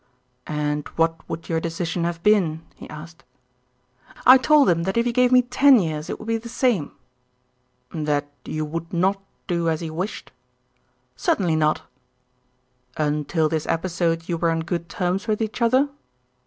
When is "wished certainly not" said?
9.91-11.83